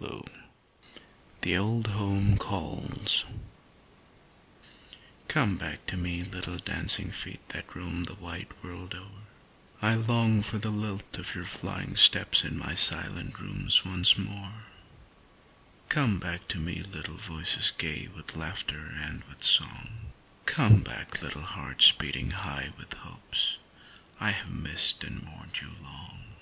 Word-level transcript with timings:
129 0.00 0.44
THE 1.40 1.56
OLD 1.56 1.88
HOME 1.88 2.38
CALLS 2.38 3.24
Come 5.26 5.56
back 5.56 5.86
to 5.86 5.96
me, 5.96 6.22
little 6.22 6.58
dancing 6.58 7.10
feet 7.10 7.40
that 7.48 7.74
roam 7.74 8.04
the 8.04 8.14
wide 8.14 8.46
world 8.62 8.94
o'er, 8.94 9.22
I 9.82 9.96
long 9.96 10.42
for 10.44 10.56
the 10.58 10.70
lilt 10.70 11.18
of 11.18 11.34
your 11.34 11.42
flying 11.46 11.96
steps 11.96 12.44
in 12.44 12.56
my 12.56 12.74
silent 12.76 13.40
rooms 13.40 13.84
once 13.84 14.16
more; 14.16 14.66
Come 15.88 16.20
back 16.20 16.46
to 16.46 16.60
me, 16.60 16.80
little 16.84 17.16
voices 17.16 17.72
gay 17.76 18.06
with 18.14 18.36
laughter 18.36 18.92
and 18.94 19.24
with 19.24 19.42
song, 19.42 20.12
Come 20.46 20.78
back, 20.78 21.22
little 21.22 21.42
hearts 21.42 21.90
beating 21.90 22.30
high 22.30 22.72
with 22.78 22.92
hopes, 22.92 23.56
I 24.20 24.30
have 24.30 24.48
missed 24.52 25.02
and 25.02 25.24
mourned 25.24 25.60
you 25.60 25.72
long. 25.82 26.36